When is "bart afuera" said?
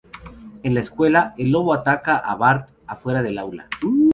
2.33-3.21